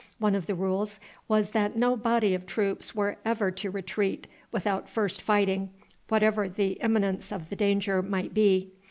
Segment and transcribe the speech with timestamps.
[0.17, 4.89] One of the rules was that no body of troops were ever to retreat without
[4.89, 5.69] first fighting,
[6.07, 8.71] whatever the imminence of the danger might be.